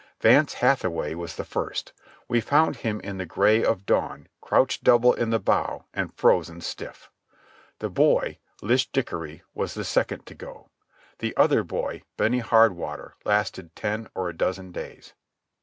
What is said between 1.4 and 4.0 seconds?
first. We found him in the gray of